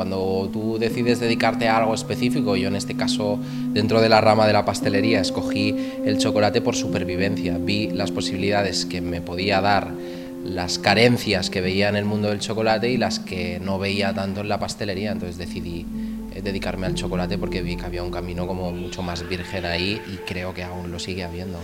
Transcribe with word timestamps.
Cuando 0.00 0.48
tú 0.50 0.78
decides 0.78 1.20
dedicarte 1.20 1.68
a 1.68 1.76
algo 1.76 1.92
específico, 1.92 2.56
yo 2.56 2.68
en 2.68 2.74
este 2.74 2.96
caso 2.96 3.38
dentro 3.74 4.00
de 4.00 4.08
la 4.08 4.22
rama 4.22 4.46
de 4.46 4.54
la 4.54 4.64
pastelería 4.64 5.20
escogí 5.20 5.76
el 6.06 6.16
chocolate 6.16 6.62
por 6.62 6.74
supervivencia, 6.74 7.58
vi 7.58 7.90
las 7.90 8.10
posibilidades 8.10 8.86
que 8.86 9.02
me 9.02 9.20
podía 9.20 9.60
dar 9.60 9.92
las 10.42 10.78
carencias 10.78 11.50
que 11.50 11.60
veía 11.60 11.90
en 11.90 11.96
el 11.96 12.06
mundo 12.06 12.30
del 12.30 12.38
chocolate 12.38 12.90
y 12.90 12.96
las 12.96 13.18
que 13.18 13.60
no 13.60 13.78
veía 13.78 14.14
tanto 14.14 14.40
en 14.40 14.48
la 14.48 14.58
pastelería, 14.58 15.12
entonces 15.12 15.36
decidí 15.36 15.84
eh, 16.34 16.40
dedicarme 16.40 16.86
al 16.86 16.94
chocolate 16.94 17.36
porque 17.36 17.60
vi 17.60 17.76
que 17.76 17.84
había 17.84 18.02
un 18.02 18.10
camino 18.10 18.46
como 18.46 18.72
mucho 18.72 19.02
más 19.02 19.28
virgen 19.28 19.66
ahí 19.66 20.00
y 20.10 20.16
creo 20.26 20.54
que 20.54 20.62
aún 20.62 20.90
lo 20.90 20.98
sigue 20.98 21.24
habiendo. 21.24 21.58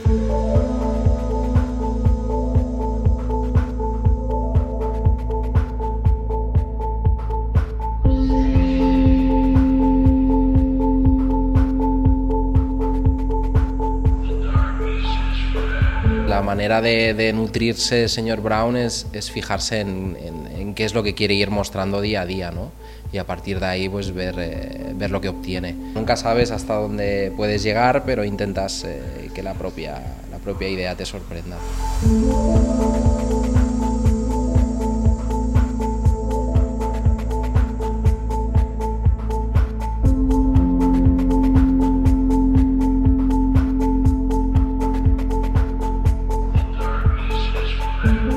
La 16.37 16.43
manera 16.43 16.83
de, 16.83 17.33
nutrirse, 17.35 18.11
señor 18.11 18.43
Brown, 18.43 18.77
es, 18.77 19.07
fijarse 19.33 19.81
en, 19.81 20.75
qué 20.75 20.85
es 20.85 20.93
lo 20.93 21.03
que 21.03 21.15
quiere 21.15 21.33
ir 21.33 21.49
mostrando 21.51 22.03
día 22.03 22.21
a 22.21 22.27
día, 22.27 22.51
¿no? 22.51 22.73
Y 23.11 23.17
a 23.17 23.25
partir 23.25 23.59
de 23.59 23.65
ahí, 23.65 23.89
pues 23.89 24.13
ver, 24.13 24.35
eh, 24.39 24.93
ver 24.95 25.11
lo 25.11 25.23
que 25.23 25.31
obtiene. 25.31 25.73
Nunca 25.73 26.15
sabes 26.15 26.51
hasta 26.51 26.75
dónde 26.75 27.33
puedes 27.35 27.63
llegar, 27.63 28.03
pero 28.05 28.23
intentas 28.23 28.85
eh, 28.85 29.31
que 29.35 29.43
la 29.43 29.55
propia, 29.55 29.95
la 30.31 30.37
propia 30.37 30.69
idea 30.69 30.95
te 30.95 31.07
sorprenda. 31.07 31.57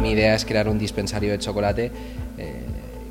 Idea 0.10 0.36
es 0.36 0.46
crear 0.46 0.68
un 0.68 0.80
dispensario 0.80 1.32
de 1.32 1.40
chocolate 1.40 1.92
eh, 2.38 2.54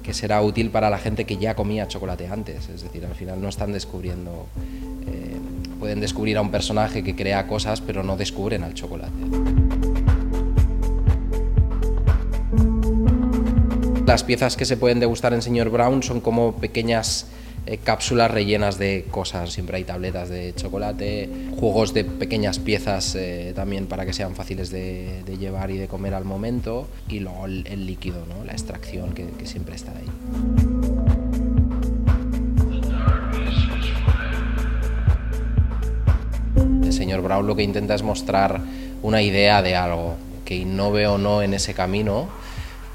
que 0.03 0.15
será 0.15 0.41
útil 0.43 0.71
para 0.71 0.91
la 0.91 0.99
gente 0.99 1.25
que 1.25 1.37
ya 1.37 1.55
comía 1.55 1.87
chocolate 1.89 2.27
antes. 2.27 2.69
Es 2.69 2.83
decir, 2.83 3.05
al 3.05 3.15
final 3.15 3.41
no 3.41 3.49
están 3.49 3.73
descubriendo, 3.73 4.47
eh, 5.07 5.37
pueden 5.79 6.01
descubrir 6.01 6.39
a 6.39 6.41
un 6.41 6.51
personaje 6.51 7.05
que 7.05 7.15
crea 7.15 7.47
cosas, 7.47 7.81
pero 7.81 8.03
no 8.03 8.17
descubren 8.17 8.63
al 8.63 8.75
chocolate. 8.75 9.13
Las 14.07 14.25
piezas 14.25 14.57
que 14.57 14.65
se 14.65 14.79
pueden 14.79 15.01
degustar 15.01 15.35
en 15.35 15.43
Señor 15.43 15.69
Brown 15.69 16.03
son 16.03 16.23
como 16.23 16.55
pequeñas 16.55 17.27
eh, 17.71 17.77
cápsulas 17.85 18.31
rellenas 18.31 18.79
de 18.79 19.05
cosas, 19.11 19.53
siempre 19.53 19.77
hay 19.77 19.85
tabletas 19.85 20.31
de 20.31 20.55
chocolate, 20.55 21.29
juegos 21.61 21.93
de 21.93 22.03
pequeñas 22.03 22.59
piezas 22.59 23.15
eh, 23.15 23.53
también 23.55 23.87
para 23.87 24.07
que 24.07 24.15
sean 24.15 24.35
fáciles 24.35 24.71
de, 24.71 25.23
llevar 25.39 25.71
y 25.71 25.77
de 25.77 25.87
comer 25.87 26.15
al 26.15 26.25
momento, 26.25 26.89
y 27.11 27.21
luego 27.21 27.45
el, 27.45 27.87
líquido, 27.87 28.25
¿no? 28.25 28.43
la 28.43 28.53
extracción 28.53 29.13
que, 29.13 29.29
siempre 29.45 29.75
está 29.75 29.93
ahí. 29.93 30.09
El 36.85 36.93
señor 36.95 37.21
Brown 37.21 37.47
lo 37.47 37.55
que 37.55 37.65
intenta 37.65 37.95
es 37.95 38.03
mostrar 38.03 38.63
una 39.03 39.21
idea 39.21 39.61
de 39.61 39.77
algo, 39.77 40.17
que 40.47 40.57
innove 40.57 41.07
o 41.07 41.19
no 41.19 41.43
en 41.43 41.53
ese 41.53 41.75
camino, 41.75 42.31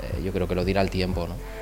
eh, 0.01 0.23
yo 0.25 0.31
creo 0.33 0.47
que 0.47 0.55
lo 0.55 0.65
dirá 0.65 0.81
el 0.81 0.89
tiempo. 0.89 1.27
¿no? 1.27 1.52